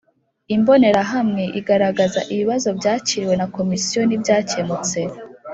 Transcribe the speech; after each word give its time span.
Imbonerahamwe 0.55 1.43
igaragaza 1.59 2.19
ibibazo 2.33 2.69
byakiriwe 2.79 3.33
na 3.37 3.47
Komisiyo 3.55 4.01
n 4.05 4.11
ibyakemutse 4.17 4.99